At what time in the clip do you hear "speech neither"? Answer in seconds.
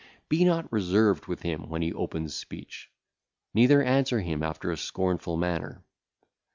2.33-3.83